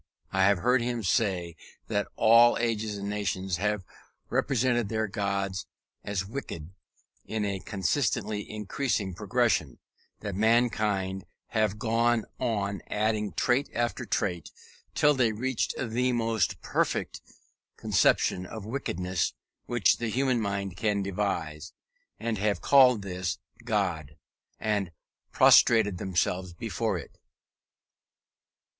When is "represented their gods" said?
4.31-5.67